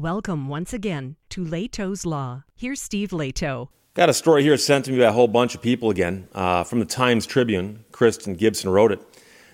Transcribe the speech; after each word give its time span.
Welcome 0.00 0.48
once 0.48 0.72
again 0.72 1.16
to 1.28 1.44
Lehto's 1.44 2.06
Law. 2.06 2.44
Here's 2.56 2.80
Steve 2.80 3.10
Lehto. 3.10 3.68
Got 3.92 4.08
a 4.08 4.14
story 4.14 4.42
here 4.42 4.56
sent 4.56 4.86
to 4.86 4.92
me 4.92 4.98
by 5.00 5.04
a 5.04 5.12
whole 5.12 5.28
bunch 5.28 5.54
of 5.54 5.60
people 5.60 5.90
again 5.90 6.26
uh, 6.34 6.64
from 6.64 6.78
the 6.78 6.86
Times 6.86 7.26
Tribune. 7.26 7.84
Kristen 7.92 8.34
Gibson 8.34 8.70
wrote 8.70 8.92
it. 8.92 9.02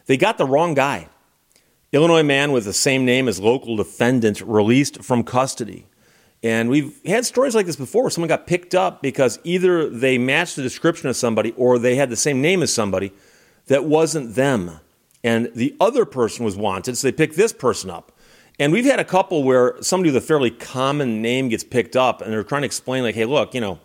They 0.06 0.16
got 0.16 0.38
the 0.38 0.46
wrong 0.46 0.74
guy. 0.74 1.08
Illinois 1.90 2.22
man 2.22 2.52
with 2.52 2.64
the 2.64 2.72
same 2.72 3.04
name 3.04 3.26
as 3.26 3.40
local 3.40 3.74
defendant 3.74 4.40
released 4.40 5.02
from 5.02 5.24
custody. 5.24 5.88
And 6.44 6.70
we've 6.70 6.96
had 7.04 7.26
stories 7.26 7.56
like 7.56 7.66
this 7.66 7.74
before 7.74 8.02
where 8.02 8.10
someone 8.10 8.28
got 8.28 8.46
picked 8.46 8.72
up 8.72 9.02
because 9.02 9.40
either 9.42 9.90
they 9.90 10.16
matched 10.16 10.54
the 10.54 10.62
description 10.62 11.08
of 11.08 11.16
somebody 11.16 11.54
or 11.56 11.76
they 11.76 11.96
had 11.96 12.08
the 12.08 12.14
same 12.14 12.40
name 12.40 12.62
as 12.62 12.72
somebody 12.72 13.12
that 13.66 13.84
wasn't 13.84 14.36
them. 14.36 14.78
And 15.24 15.50
the 15.56 15.74
other 15.80 16.04
person 16.04 16.44
was 16.44 16.56
wanted, 16.56 16.96
so 16.96 17.08
they 17.08 17.12
picked 17.12 17.34
this 17.34 17.52
person 17.52 17.90
up. 17.90 18.12
And 18.58 18.72
we've 18.72 18.84
had 18.84 19.00
a 19.00 19.04
couple 19.04 19.42
where 19.44 19.76
somebody 19.82 20.10
with 20.10 20.22
a 20.22 20.26
fairly 20.26 20.50
common 20.50 21.20
name 21.20 21.48
gets 21.48 21.62
picked 21.64 21.94
up 21.94 22.22
and 22.22 22.32
they're 22.32 22.42
trying 22.42 22.62
to 22.62 22.66
explain, 22.66 23.02
like, 23.02 23.14
hey, 23.14 23.26
look, 23.26 23.54
you 23.54 23.60
know, 23.60 23.80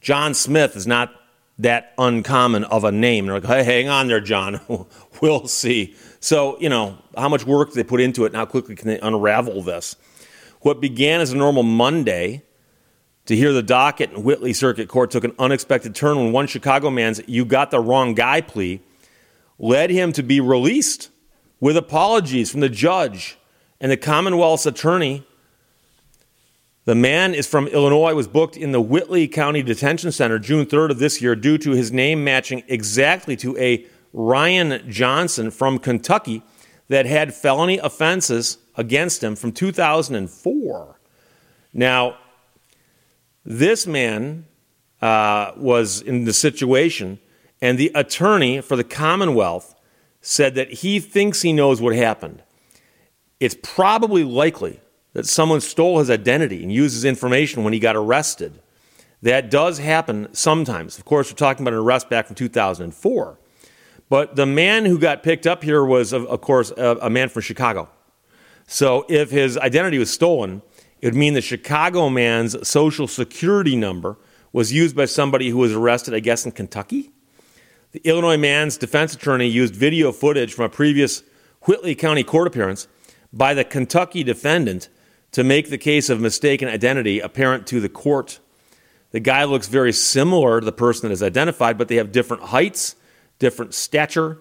John 0.00 0.34
Smith 0.34 0.76
is 0.76 0.86
not 0.86 1.12
that 1.58 1.94
uncommon 1.96 2.64
of 2.64 2.84
a 2.84 2.92
name. 2.92 3.24
And 3.24 3.28
they're 3.30 3.40
like, 3.40 3.64
hey, 3.64 3.82
hang 3.82 3.88
on 3.88 4.08
there, 4.08 4.20
John. 4.20 4.60
we'll 5.22 5.46
see. 5.46 5.94
So, 6.20 6.58
you 6.60 6.68
know, 6.68 6.98
how 7.16 7.28
much 7.28 7.46
work 7.46 7.72
they 7.72 7.84
put 7.84 8.00
into 8.00 8.24
it 8.24 8.28
and 8.28 8.36
how 8.36 8.46
quickly 8.46 8.74
can 8.74 8.88
they 8.88 8.98
unravel 8.98 9.62
this? 9.62 9.96
What 10.60 10.80
began 10.80 11.20
as 11.20 11.32
a 11.32 11.36
normal 11.36 11.62
Monday 11.62 12.42
to 13.26 13.36
hear 13.36 13.52
the 13.52 13.62
docket 13.62 14.12
in 14.12 14.24
Whitley 14.24 14.52
Circuit 14.52 14.88
Court 14.88 15.10
took 15.10 15.24
an 15.24 15.34
unexpected 15.38 15.94
turn 15.94 16.16
when 16.16 16.32
one 16.32 16.46
Chicago 16.46 16.90
man's 16.90 17.20
you 17.26 17.44
got 17.44 17.70
the 17.70 17.80
wrong 17.80 18.14
guy 18.14 18.40
plea 18.40 18.80
led 19.58 19.90
him 19.90 20.12
to 20.12 20.22
be 20.22 20.40
released 20.40 21.10
with 21.60 21.76
apologies 21.76 22.50
from 22.50 22.60
the 22.60 22.68
judge 22.68 23.38
and 23.80 23.90
the 23.90 23.96
Commonwealth's 23.96 24.66
attorney. 24.66 25.26
The 26.84 26.94
man 26.94 27.34
is 27.34 27.46
from 27.46 27.66
Illinois, 27.68 28.14
was 28.14 28.28
booked 28.28 28.56
in 28.56 28.72
the 28.72 28.80
Whitley 28.80 29.26
County 29.26 29.62
Detention 29.62 30.12
Center 30.12 30.38
June 30.38 30.66
3rd 30.66 30.90
of 30.90 30.98
this 30.98 31.20
year 31.20 31.34
due 31.34 31.58
to 31.58 31.72
his 31.72 31.90
name 31.90 32.22
matching 32.22 32.62
exactly 32.68 33.36
to 33.36 33.56
a 33.58 33.84
Ryan 34.12 34.88
Johnson 34.88 35.50
from 35.50 35.78
Kentucky 35.78 36.42
that 36.88 37.06
had 37.06 37.34
felony 37.34 37.78
offenses 37.78 38.58
against 38.76 39.22
him 39.22 39.34
from 39.34 39.52
2004. 39.52 41.00
Now, 41.72 42.16
this 43.44 43.86
man 43.86 44.46
uh, 45.02 45.52
was 45.56 46.00
in 46.00 46.24
the 46.24 46.32
situation, 46.32 47.18
and 47.60 47.78
the 47.78 47.90
attorney 47.94 48.60
for 48.60 48.76
the 48.76 48.84
Commonwealth 48.84 49.74
said 50.20 50.54
that 50.54 50.70
he 50.72 51.00
thinks 51.00 51.42
he 51.42 51.52
knows 51.52 51.80
what 51.80 51.94
happened. 51.94 52.42
It's 53.40 53.56
probably 53.62 54.24
likely 54.24 54.80
that 55.12 55.26
someone 55.26 55.60
stole 55.60 55.98
his 55.98 56.10
identity 56.10 56.62
and 56.62 56.72
used 56.72 56.94
his 56.94 57.04
information 57.04 57.64
when 57.64 57.72
he 57.72 57.78
got 57.78 57.96
arrested. 57.96 58.60
That 59.22 59.50
does 59.50 59.78
happen 59.78 60.28
sometimes. 60.32 60.98
Of 60.98 61.04
course, 61.04 61.30
we're 61.30 61.36
talking 61.36 61.62
about 61.62 61.74
an 61.74 61.80
arrest 61.80 62.08
back 62.08 62.26
from 62.26 62.36
2004. 62.36 63.38
But 64.08 64.36
the 64.36 64.46
man 64.46 64.84
who 64.84 64.98
got 64.98 65.22
picked 65.22 65.46
up 65.46 65.64
here 65.64 65.84
was, 65.84 66.12
of, 66.12 66.40
course, 66.40 66.70
a, 66.76 66.96
a 67.02 67.10
man 67.10 67.28
from 67.28 67.42
Chicago. 67.42 67.88
So 68.66 69.04
if 69.08 69.30
his 69.30 69.56
identity 69.58 69.98
was 69.98 70.10
stolen, 70.10 70.62
it 71.00 71.06
would 71.06 71.14
mean 71.14 71.34
the 71.34 71.40
Chicago 71.40 72.08
man's 72.08 72.66
social 72.66 73.08
security 73.08 73.76
number 73.76 74.16
was 74.52 74.72
used 74.72 74.96
by 74.96 75.04
somebody 75.04 75.50
who 75.50 75.58
was 75.58 75.72
arrested, 75.72 76.14
I 76.14 76.20
guess, 76.20 76.44
in 76.44 76.52
Kentucky. 76.52 77.10
The 77.92 78.00
Illinois 78.04 78.36
man's 78.36 78.76
defense 78.76 79.14
attorney 79.14 79.46
used 79.46 79.74
video 79.74 80.12
footage 80.12 80.54
from 80.54 80.66
a 80.66 80.68
previous 80.68 81.22
Whitley 81.62 81.94
County 81.94 82.22
court 82.22 82.46
appearance 82.46 82.88
by 83.32 83.54
the 83.54 83.64
Kentucky 83.64 84.22
defendant 84.22 84.88
to 85.32 85.44
make 85.44 85.70
the 85.70 85.78
case 85.78 86.08
of 86.08 86.20
mistaken 86.20 86.68
identity 86.68 87.20
apparent 87.20 87.66
to 87.68 87.80
the 87.80 87.88
court. 87.88 88.40
The 89.10 89.20
guy 89.20 89.44
looks 89.44 89.68
very 89.68 89.92
similar 89.92 90.60
to 90.60 90.64
the 90.64 90.72
person 90.72 91.08
that 91.08 91.12
is 91.12 91.22
identified, 91.22 91.78
but 91.78 91.88
they 91.88 91.96
have 91.96 92.12
different 92.12 92.44
heights, 92.44 92.96
different 93.38 93.74
stature. 93.74 94.38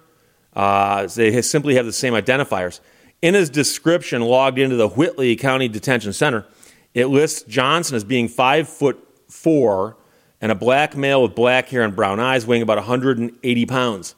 Uh, 0.53 1.07
they 1.07 1.41
simply 1.41 1.75
have 1.75 1.85
the 1.85 1.93
same 1.93 2.13
identifiers. 2.13 2.79
In 3.21 3.33
his 3.33 3.49
description 3.49 4.21
logged 4.21 4.59
into 4.59 4.75
the 4.75 4.89
Whitley 4.89 5.35
County 5.35 5.67
Detention 5.67 6.13
Center, 6.13 6.45
it 6.93 7.07
lists 7.07 7.43
Johnson 7.43 7.95
as 7.95 8.03
being 8.03 8.27
five 8.27 8.69
foot 8.69 8.97
four 9.29 9.97
and 10.41 10.51
a 10.51 10.55
black 10.55 10.95
male 10.95 11.23
with 11.23 11.35
black 11.35 11.69
hair 11.69 11.81
and 11.81 11.95
brown 11.95 12.19
eyes, 12.19 12.45
weighing 12.45 12.61
about 12.61 12.77
180 12.77 13.65
pounds. 13.65 14.15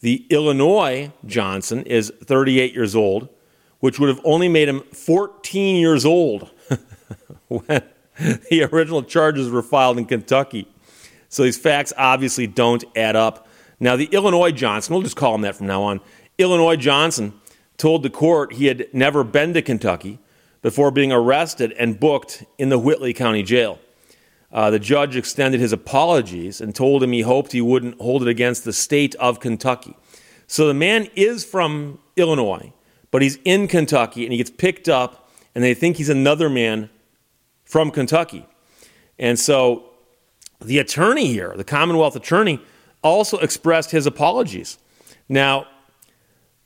The 0.00 0.26
Illinois 0.30 1.12
Johnson 1.26 1.82
is 1.84 2.12
38 2.24 2.72
years 2.72 2.94
old, 2.94 3.28
which 3.80 3.98
would 3.98 4.08
have 4.08 4.20
only 4.24 4.48
made 4.48 4.68
him 4.68 4.80
14 4.92 5.76
years 5.76 6.04
old 6.04 6.50
when 7.48 7.82
the 8.50 8.68
original 8.72 9.02
charges 9.02 9.48
were 9.50 9.62
filed 9.62 9.98
in 9.98 10.04
Kentucky. 10.04 10.66
So 11.28 11.42
these 11.42 11.58
facts 11.58 11.92
obviously 11.96 12.46
don't 12.46 12.84
add 12.96 13.16
up. 13.16 13.46
Now, 13.80 13.96
the 13.96 14.06
Illinois 14.06 14.50
Johnson, 14.50 14.94
we'll 14.94 15.02
just 15.02 15.16
call 15.16 15.34
him 15.34 15.42
that 15.42 15.54
from 15.54 15.66
now 15.66 15.82
on, 15.82 16.00
Illinois 16.38 16.76
Johnson 16.76 17.32
told 17.76 18.02
the 18.02 18.10
court 18.10 18.54
he 18.54 18.66
had 18.66 18.86
never 18.92 19.22
been 19.22 19.54
to 19.54 19.62
Kentucky 19.62 20.18
before 20.62 20.90
being 20.90 21.12
arrested 21.12 21.72
and 21.78 22.00
booked 22.00 22.44
in 22.58 22.68
the 22.68 22.78
Whitley 22.78 23.12
County 23.12 23.42
Jail. 23.42 23.78
Uh, 24.50 24.70
the 24.70 24.78
judge 24.78 25.14
extended 25.14 25.60
his 25.60 25.72
apologies 25.72 26.60
and 26.60 26.74
told 26.74 27.02
him 27.02 27.12
he 27.12 27.20
hoped 27.20 27.52
he 27.52 27.60
wouldn't 27.60 28.00
hold 28.00 28.22
it 28.22 28.28
against 28.28 28.64
the 28.64 28.72
state 28.72 29.14
of 29.16 29.40
Kentucky. 29.40 29.94
So 30.46 30.66
the 30.66 30.74
man 30.74 31.08
is 31.14 31.44
from 31.44 31.98
Illinois, 32.16 32.72
but 33.10 33.22
he's 33.22 33.38
in 33.44 33.68
Kentucky 33.68 34.24
and 34.24 34.32
he 34.32 34.38
gets 34.38 34.50
picked 34.50 34.88
up, 34.88 35.30
and 35.54 35.64
they 35.64 35.74
think 35.74 35.96
he's 35.96 36.08
another 36.08 36.48
man 36.48 36.90
from 37.64 37.90
Kentucky. 37.90 38.46
And 39.18 39.38
so 39.38 39.90
the 40.60 40.78
attorney 40.78 41.26
here, 41.26 41.52
the 41.56 41.64
Commonwealth 41.64 42.16
attorney, 42.16 42.60
also 43.02 43.38
expressed 43.38 43.90
his 43.90 44.06
apologies. 44.06 44.78
Now, 45.28 45.66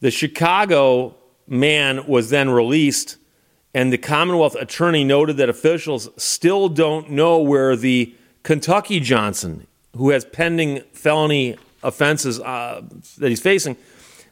the 0.01 0.11
Chicago 0.11 1.15
man 1.47 2.07
was 2.07 2.31
then 2.31 2.51
released, 2.51 3.17
and 3.75 3.93
the 3.93 3.99
Commonwealth 3.99 4.55
attorney 4.55 5.05
noted 5.05 5.37
that 5.37 5.49
officials 5.49 6.09
still 6.17 6.69
don't 6.69 7.11
know 7.11 7.39
where 7.39 7.77
the 7.77 8.15
Kentucky 8.43 9.01
Johnson, 9.01 9.67
who 9.97 10.11
has 10.11 10.25
pending 10.25 10.81
felony 10.93 11.57
offenses 11.83 12.41
uh, 12.41 12.83
that 13.19 13.29
he's 13.29 13.41
facing, 13.41 13.77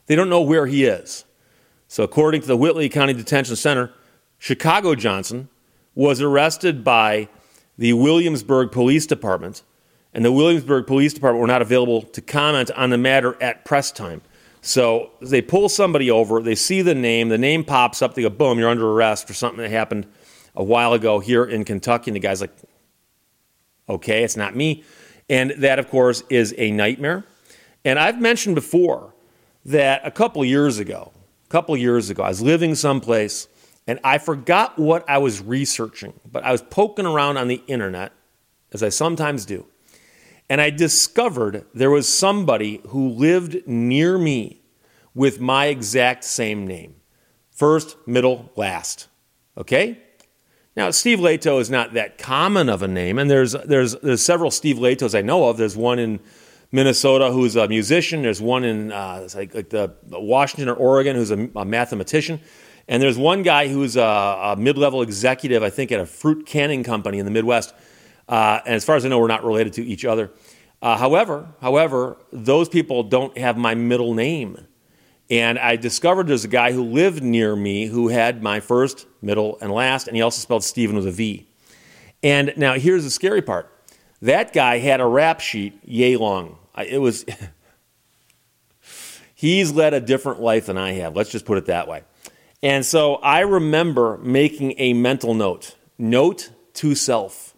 they 0.07 0.17
don't 0.17 0.29
know 0.29 0.41
where 0.41 0.67
he 0.67 0.85
is. 0.85 1.25
So, 1.91 2.05
according 2.05 2.43
to 2.43 2.47
the 2.47 2.57
Whitley 2.57 2.89
County 2.89 3.15
Detention 3.15 3.57
Center, 3.57 3.91
Chicago 4.39 4.95
Johnson 4.95 5.49
was 5.97 6.21
arrested 6.21 6.85
by 6.85 7.29
the 7.79 7.95
Williamsburg 7.95 8.71
Police 8.71 9.07
Department, 9.07 9.65
and 10.15 10.25
the 10.25 10.31
Williamsburg 10.31 10.87
Police 10.87 11.13
Department 11.15 11.41
were 11.41 11.49
not 11.49 11.63
available 11.63 12.03
to 12.03 12.21
comment 12.21 12.71
on 12.77 12.91
the 12.91 12.97
matter 12.97 13.37
at 13.43 13.65
press 13.65 13.91
time. 13.91 14.23
So 14.61 15.11
they 15.21 15.43
pull 15.43 15.69
somebody 15.69 16.13
over, 16.13 16.41
they 16.41 16.55
see 16.55 16.81
the 16.81 16.95
name, 16.95 17.29
the 17.29 17.37
name 17.37 17.65
pops 17.65 18.03
up, 18.03 18.15
they 18.15 18.23
go, 18.23 18.31
boom, 18.31 18.61
you're 18.61 18.69
under 18.69 18.89
arrest 18.89 19.27
for 19.27 19.35
something 19.35 19.61
that 19.61 19.73
happened 19.73 20.07
a 20.55 20.63
while 20.63 20.93
ago 20.93 21.19
here 21.19 21.45
in 21.45 21.65
Kentucky. 21.65 22.13
And 22.13 22.15
the 22.15 22.21
guy's 22.21 22.41
like, 22.41 22.55
okay, 23.89 24.23
it's 24.23 24.37
not 24.37 24.55
me. 24.55 24.85
And 25.29 25.51
that, 25.59 25.81
of 25.81 25.91
course, 25.91 26.23
is 26.31 26.55
a 26.57 26.71
nightmare. 26.71 27.25
And 27.85 27.99
I've 27.99 28.21
mentioned 28.21 28.55
before 28.55 29.13
that 29.65 30.03
a 30.05 30.13
couple 30.13 30.45
years 30.45 30.79
ago, 30.79 31.11
couple 31.51 31.77
years 31.77 32.09
ago, 32.09 32.23
I 32.23 32.29
was 32.29 32.41
living 32.41 32.75
someplace 32.75 33.49
and 33.87 34.01
I 34.03 34.19
forgot 34.19 34.79
what 34.79 35.05
I 35.09 35.19
was 35.19 35.43
researching, 35.43 36.15
but 36.31 36.45
I 36.45 36.53
was 36.53 36.63
poking 36.63 37.07
around 37.07 37.37
on 37.37 37.49
the 37.49 37.63
internet, 37.67 38.13
as 38.73 38.83
I 38.83 38.89
sometimes 38.89 39.45
do 39.45 39.67
and 40.51 40.61
I 40.61 40.71
discovered 40.71 41.65
there 41.73 41.91
was 41.91 42.09
somebody 42.09 42.83
who 42.89 43.09
lived 43.09 43.67
near 43.69 44.19
me 44.19 44.61
with 45.15 45.41
my 45.41 45.67
exact 45.67 46.25
same 46.25 46.67
name 46.67 46.97
first, 47.53 47.97
middle, 48.07 48.51
last. 48.57 49.07
Okay? 49.57 49.99
Now, 50.75 50.91
Steve 50.91 51.21
Lehto 51.21 51.61
is 51.61 51.71
not 51.71 51.95
that 51.95 52.19
common 52.19 52.69
of 52.69 52.83
a 52.83 52.89
name, 52.89 53.19
and 53.19 53.31
there's, 53.31 53.53
there's, 53.53 53.95
there's 54.01 54.23
several 54.23 54.51
Steve 54.51 54.77
Lehtos 54.77 55.17
I 55.17 55.23
know 55.23 55.49
of. 55.49 55.57
There's 55.57 55.77
one 55.77 56.01
in 56.01 56.19
Minnesota 56.73 57.33
who's 57.33 57.57
a 57.57 57.67
musician, 57.69 58.23
there's 58.23 58.41
one 58.41 58.65
in 58.65 58.93
uh, 58.93 59.29
like, 59.35 59.55
like 59.55 59.71
the 59.71 59.93
Washington 60.11 60.69
or 60.69 60.75
Oregon 60.75 61.17
who's 61.17 61.31
a, 61.31 61.49
a 61.57 61.65
mathematician. 61.65 62.41
And 62.87 63.03
there's 63.03 63.19
one 63.19 63.43
guy 63.43 63.69
who's 63.69 63.97
a, 63.97 64.03
a 64.03 64.57
mid 64.57 64.79
level 64.79 65.03
executive, 65.03 65.63
I 65.63 65.71
think, 65.71 65.93
at 65.93 66.01
a 66.01 66.07
fruit 66.07 66.47
canning 66.47 66.83
company 66.83 67.19
in 67.19 67.25
the 67.25 67.31
Midwest 67.31 67.75
uh, 68.31 68.61
and 68.65 68.77
as 68.77 68.85
far 68.85 68.95
as 68.95 69.05
I 69.05 69.09
know, 69.09 69.19
we're 69.19 69.27
not 69.27 69.45
related 69.45 69.73
to 69.75 69.85
each 69.85 70.05
other. 70.05 70.31
Uh, 70.81 70.97
however, 70.97 71.49
however, 71.61 72.17
those 72.33 72.69
people 72.69 73.03
don't 73.03 73.37
have 73.37 73.59
my 73.59 73.75
middle 73.75 74.15
name. 74.15 74.67
And 75.29 75.59
I 75.59 75.77
discovered 75.77 76.29
there's 76.29 76.45
a 76.45 76.49
guy 76.49 76.73
who 76.73 76.85
lived 76.85 77.23
near 77.23 77.55
me 77.55 77.87
who 77.87 78.09
had 78.09 78.43
my 78.43 78.61
first, 78.61 79.07
middle, 79.21 79.59
and 79.61 79.71
last, 79.71 80.07
and 80.07 80.17
he 80.17 80.23
also 80.23 80.41
spelled 80.41 80.65
Stephen 80.65 80.97
with 80.97 81.07
a 81.09 81.11
V. 81.11 81.49
And 82.23 82.55
now 82.57 82.75
here's 82.75 83.05
the 83.05 83.11
scary 83.11 83.43
part 83.43 83.69
that 84.23 84.53
guy 84.53 84.79
had 84.79 85.01
a 85.01 85.07
rap 85.07 85.41
sheet 85.41 85.79
yay 85.83 86.17
long. 86.17 86.57
It 86.77 86.99
was, 86.99 87.25
he's 89.35 89.73
led 89.73 89.95
a 89.95 90.01
different 90.01 90.41
life 90.41 90.67
than 90.67 90.79
I 90.79 90.93
have. 90.93 91.17
Let's 91.17 91.31
just 91.31 91.45
put 91.45 91.59
it 91.59 91.67
that 91.67 91.89
way. 91.89 92.03
And 92.63 92.85
so 92.85 93.17
I 93.17 93.41
remember 93.41 94.19
making 94.19 94.75
a 94.79 94.93
mental 94.93 95.35
note 95.35 95.77
note 95.99 96.51
to 96.75 96.95
self 96.95 97.55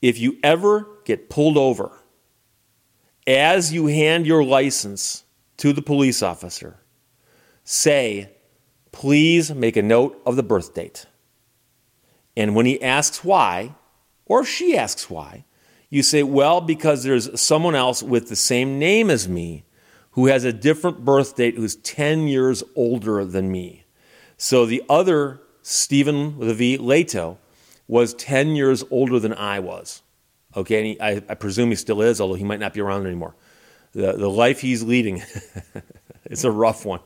if 0.00 0.18
you 0.18 0.36
ever 0.42 0.88
get 1.04 1.30
pulled 1.30 1.56
over, 1.56 1.92
as 3.26 3.72
you 3.72 3.86
hand 3.86 4.26
your 4.26 4.44
license 4.44 5.22
to 5.58 5.72
the 5.72 5.80
police 5.80 6.22
officer, 6.22 6.80
say, 7.62 8.30
please 8.90 9.54
make 9.54 9.76
a 9.76 9.82
note 9.82 10.20
of 10.26 10.34
the 10.34 10.42
birth 10.42 10.74
date. 10.74 11.06
And 12.36 12.56
when 12.56 12.66
he 12.66 12.82
asks 12.82 13.22
why, 13.22 13.76
or 14.26 14.44
she 14.44 14.76
asks 14.76 15.08
why, 15.08 15.44
you 15.92 16.02
say, 16.02 16.22
well, 16.22 16.62
because 16.62 17.02
there's 17.02 17.38
someone 17.38 17.74
else 17.74 18.02
with 18.02 18.30
the 18.30 18.34
same 18.34 18.78
name 18.78 19.10
as 19.10 19.28
me 19.28 19.62
who 20.12 20.28
has 20.28 20.42
a 20.42 20.50
different 20.50 21.04
birth 21.04 21.36
date 21.36 21.54
who's 21.54 21.76
10 21.76 22.28
years 22.28 22.62
older 22.74 23.26
than 23.26 23.52
me. 23.52 23.84
So 24.38 24.64
the 24.64 24.82
other 24.88 25.42
Stephen 25.60 26.38
with 26.38 26.48
a 26.48 26.54
V, 26.54 26.78
Lehto, 26.78 27.36
was 27.86 28.14
10 28.14 28.56
years 28.56 28.82
older 28.90 29.20
than 29.20 29.34
I 29.34 29.58
was. 29.58 30.00
Okay, 30.56 30.78
and 30.78 30.86
he, 30.86 31.00
I, 31.00 31.22
I, 31.28 31.34
presume 31.34 31.68
he 31.68 31.76
still 31.76 32.00
is, 32.00 32.22
although 32.22 32.34
he 32.34 32.44
might 32.44 32.60
not 32.60 32.72
be 32.72 32.80
around 32.80 33.04
anymore. 33.04 33.34
The, 33.92 34.12
the 34.12 34.30
life 34.30 34.62
he's 34.62 34.82
leading, 34.82 35.22
it's 36.24 36.44
a 36.44 36.50
rough 36.50 36.86
one. 36.86 37.00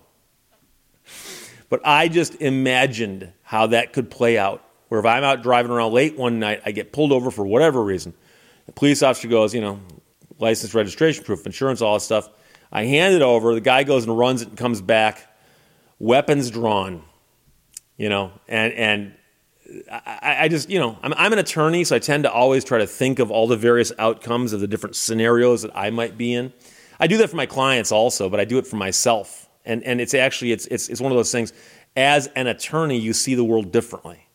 But 1.68 1.80
I 1.84 2.06
just 2.06 2.40
imagined 2.40 3.32
how 3.42 3.66
that 3.68 3.92
could 3.92 4.12
play 4.12 4.38
out. 4.38 4.62
Where 4.88 5.00
if 5.00 5.06
I'm 5.06 5.24
out 5.24 5.42
driving 5.42 5.72
around 5.72 5.92
late 5.92 6.16
one 6.16 6.38
night, 6.38 6.62
I 6.64 6.70
get 6.70 6.92
pulled 6.92 7.10
over 7.10 7.32
for 7.32 7.44
whatever 7.44 7.82
reason. 7.82 8.14
The 8.66 8.72
police 8.72 9.02
officer 9.02 9.28
goes, 9.28 9.54
you 9.54 9.60
know, 9.60 9.80
license, 10.38 10.74
registration 10.74 11.24
proof, 11.24 11.46
insurance, 11.46 11.80
all 11.80 11.94
that 11.94 12.00
stuff. 12.00 12.28
I 12.70 12.84
hand 12.84 13.14
it 13.14 13.22
over. 13.22 13.54
The 13.54 13.60
guy 13.60 13.84
goes 13.84 14.04
and 14.04 14.16
runs 14.16 14.42
it 14.42 14.48
and 14.48 14.58
comes 14.58 14.80
back, 14.80 15.26
weapons 15.98 16.50
drawn, 16.50 17.02
you 17.96 18.08
know, 18.08 18.32
and, 18.48 18.72
and 18.74 19.14
I, 19.90 20.36
I, 20.40 20.48
just, 20.48 20.68
you 20.68 20.78
know, 20.78 20.98
I'm, 21.02 21.14
I'm, 21.14 21.32
an 21.32 21.38
attorney, 21.38 21.84
so 21.84 21.96
I 21.96 21.98
tend 21.98 22.24
to 22.24 22.32
always 22.32 22.64
try 22.64 22.78
to 22.78 22.86
think 22.86 23.18
of 23.18 23.30
all 23.30 23.46
the 23.46 23.56
various 23.56 23.92
outcomes 23.98 24.52
of 24.52 24.60
the 24.60 24.66
different 24.66 24.96
scenarios 24.96 25.62
that 25.62 25.72
I 25.74 25.90
might 25.90 26.16
be 26.16 26.34
in. 26.34 26.52
I 27.00 27.06
do 27.06 27.16
that 27.18 27.30
for 27.30 27.36
my 27.36 27.46
clients 27.46 27.92
also, 27.92 28.28
but 28.28 28.40
I 28.40 28.44
do 28.44 28.58
it 28.58 28.66
for 28.66 28.76
myself. 28.76 29.48
And, 29.64 29.82
and 29.82 30.00
it's 30.00 30.14
actually, 30.14 30.52
it's, 30.52 30.66
it's, 30.66 30.88
it's 30.88 31.00
one 31.00 31.10
of 31.12 31.16
those 31.16 31.32
things, 31.32 31.52
as 31.96 32.28
an 32.28 32.46
attorney, 32.46 32.98
you 32.98 33.12
see 33.12 33.34
the 33.34 33.44
world 33.44 33.72
differently. 33.72 34.28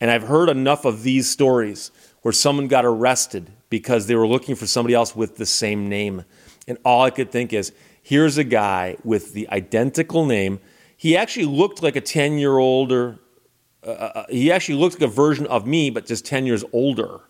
And 0.00 0.10
I've 0.10 0.24
heard 0.24 0.48
enough 0.48 0.84
of 0.84 1.02
these 1.02 1.30
stories 1.30 1.90
where 2.22 2.32
someone 2.32 2.68
got 2.68 2.84
arrested 2.84 3.50
because 3.70 4.06
they 4.06 4.14
were 4.14 4.26
looking 4.26 4.54
for 4.54 4.66
somebody 4.66 4.94
else 4.94 5.14
with 5.14 5.36
the 5.36 5.46
same 5.46 5.88
name. 5.88 6.24
And 6.68 6.78
all 6.84 7.02
I 7.02 7.10
could 7.10 7.30
think 7.30 7.52
is, 7.52 7.72
here's 8.02 8.38
a 8.38 8.44
guy 8.44 8.96
with 9.04 9.32
the 9.32 9.48
identical 9.50 10.26
name. 10.26 10.60
He 10.96 11.16
actually 11.16 11.46
looked 11.46 11.82
like 11.82 11.96
a 11.96 12.00
10 12.00 12.38
year 12.38 12.56
older 12.58 13.18
uh, 13.86 13.90
uh, 13.90 14.26
he 14.28 14.50
actually 14.50 14.74
looked 14.74 15.00
like 15.00 15.08
a 15.08 15.12
version 15.12 15.46
of 15.46 15.66
me, 15.66 15.90
but 15.90 16.06
just 16.06 16.26
10 16.26 16.44
years 16.44 16.64
older. 16.72 17.20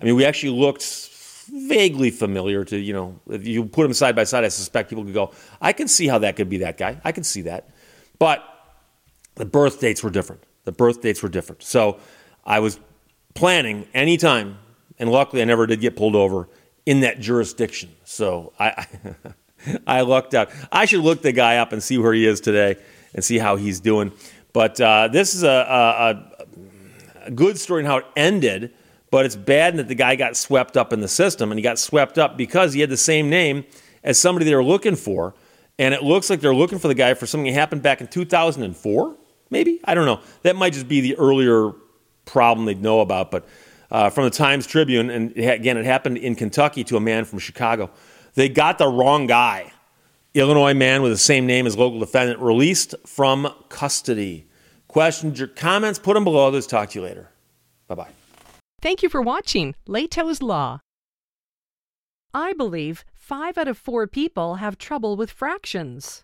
I 0.00 0.04
mean, 0.04 0.16
we 0.16 0.24
actually 0.24 0.58
looked 0.58 1.10
vaguely 1.52 2.10
familiar 2.10 2.64
to, 2.64 2.76
you 2.78 2.92
know, 2.92 3.20
if 3.28 3.46
you 3.46 3.64
put 3.66 3.82
them 3.82 3.92
side 3.92 4.16
by 4.16 4.24
side, 4.24 4.42
I 4.42 4.48
suspect 4.48 4.88
people 4.88 5.04
could 5.04 5.14
go, 5.14 5.32
I 5.60 5.72
can 5.72 5.88
see 5.88 6.08
how 6.08 6.18
that 6.18 6.36
could 6.36 6.48
be 6.48 6.58
that 6.58 6.78
guy. 6.78 7.00
I 7.04 7.12
can 7.12 7.22
see 7.22 7.42
that. 7.42 7.68
But 8.18 8.42
the 9.34 9.44
birth 9.44 9.80
dates 9.80 10.02
were 10.02 10.10
different. 10.10 10.42
The 10.64 10.72
birth 10.72 11.02
dates 11.02 11.22
were 11.22 11.28
different. 11.28 11.62
So 11.62 12.00
I 12.44 12.60
was 12.60 12.80
planning 13.34 13.86
anytime, 13.92 14.58
and 14.98 15.10
luckily 15.10 15.42
I 15.42 15.44
never 15.44 15.66
did 15.66 15.80
get 15.80 15.96
pulled 15.96 16.16
over 16.16 16.48
in 16.84 17.00
that 17.00 17.20
jurisdiction. 17.20 17.90
So 18.04 18.52
I, 18.58 18.86
I 19.86 20.02
lucked 20.02 20.34
out. 20.34 20.50
I 20.70 20.84
should 20.84 21.00
look 21.00 21.22
the 21.22 21.32
guy 21.32 21.58
up 21.58 21.72
and 21.72 21.82
see 21.82 21.98
where 21.98 22.12
he 22.12 22.26
is 22.26 22.40
today 22.40 22.76
and 23.14 23.24
see 23.24 23.38
how 23.38 23.56
he's 23.56 23.80
doing. 23.80 24.12
But 24.52 24.80
uh, 24.80 25.08
this 25.08 25.34
is 25.34 25.42
a, 25.42 25.48
a, 25.48 27.26
a, 27.26 27.30
good 27.32 27.58
story 27.58 27.80
in 27.80 27.86
how 27.86 27.98
it 27.98 28.06
ended, 28.16 28.72
but 29.10 29.26
it's 29.26 29.36
bad 29.36 29.76
that 29.76 29.88
the 29.88 29.94
guy 29.94 30.16
got 30.16 30.36
swept 30.36 30.76
up 30.76 30.92
in 30.92 31.00
the 31.00 31.08
system, 31.08 31.50
and 31.50 31.58
he 31.58 31.62
got 31.62 31.78
swept 31.78 32.18
up 32.18 32.36
because 32.36 32.72
he 32.72 32.80
had 32.80 32.88
the 32.88 32.96
same 32.96 33.28
name 33.28 33.64
as 34.02 34.18
somebody 34.18 34.46
they 34.46 34.54
were 34.54 34.64
looking 34.64 34.96
for. 34.96 35.34
And 35.78 35.92
it 35.92 36.02
looks 36.02 36.30
like 36.30 36.40
they're 36.40 36.54
looking 36.54 36.78
for 36.78 36.88
the 36.88 36.94
guy 36.94 37.12
for 37.14 37.26
something 37.26 37.52
that 37.52 37.58
happened 37.58 37.82
back 37.82 38.00
in 38.00 38.06
2004, 38.06 39.16
maybe? 39.50 39.80
I 39.84 39.94
don't 39.94 40.06
know. 40.06 40.20
That 40.42 40.56
might 40.56 40.72
just 40.72 40.88
be 40.88 41.02
the 41.02 41.16
earlier 41.16 41.72
problem 42.24 42.64
they'd 42.64 42.80
know 42.80 43.00
about. 43.00 43.30
But 43.30 43.46
uh, 43.90 44.10
from 44.10 44.24
the 44.24 44.30
Times 44.30 44.66
Tribune, 44.66 45.10
and 45.10 45.36
again, 45.36 45.76
it 45.76 45.84
happened 45.84 46.18
in 46.18 46.34
Kentucky 46.34 46.84
to 46.84 46.96
a 46.96 47.00
man 47.00 47.24
from 47.24 47.38
Chicago. 47.38 47.90
They 48.34 48.48
got 48.48 48.78
the 48.78 48.88
wrong 48.88 49.26
guy. 49.26 49.72
Illinois 50.34 50.74
man 50.74 51.00
with 51.00 51.12
the 51.12 51.18
same 51.18 51.46
name 51.46 51.66
as 51.66 51.78
local 51.78 51.98
defendant 51.98 52.40
released 52.40 52.94
from 53.06 53.48
custody. 53.70 54.46
Questions 54.86 55.40
or 55.40 55.46
comments, 55.46 55.98
put 55.98 56.14
them 56.14 56.24
below. 56.24 56.50
Let's 56.50 56.66
talk 56.66 56.90
to 56.90 56.98
you 56.98 57.04
later. 57.04 57.30
Bye 57.88 57.94
bye. 57.94 58.10
Thank 58.82 59.02
you 59.02 59.08
for 59.08 59.22
watching 59.22 59.74
Lehto's 59.88 60.42
Law. 60.42 60.80
I 62.34 62.52
believe 62.52 63.04
five 63.14 63.56
out 63.56 63.68
of 63.68 63.78
four 63.78 64.06
people 64.06 64.56
have 64.56 64.76
trouble 64.76 65.16
with 65.16 65.30
fractions. 65.30 66.22